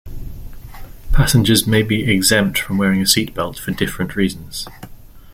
Passengers 1.13 1.67
may 1.67 1.83
be 1.83 2.11
exempt 2.11 2.57
from 2.57 2.79
wearing 2.79 3.01
a 3.03 3.05
seat 3.05 3.35
belt 3.35 3.59
for 3.59 3.69
different 3.69 4.15
reasons. 4.15 4.67